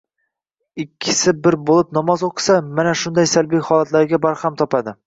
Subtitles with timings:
[0.83, 4.99] Ikkisi bir bo‘lib namoz o‘qishsa, mana shunday salbiy holatlar barham topadi.